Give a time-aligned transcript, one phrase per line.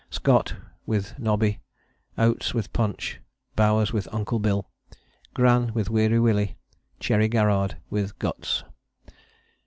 [0.09, 0.55] Scott
[0.87, 1.61] with 'Nobby.'
[2.17, 3.19] Oates with 'Punch.'
[3.55, 4.67] Bowers with 'Uncle Bill.'
[5.35, 6.57] Gran with 'Weary Willie.'
[6.99, 8.63] Cherry Garrard with 'Guts.'